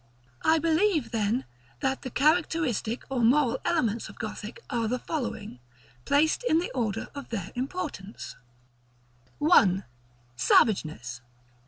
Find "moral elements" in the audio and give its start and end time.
3.21-4.09